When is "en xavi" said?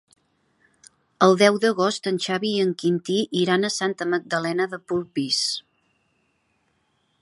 2.13-2.51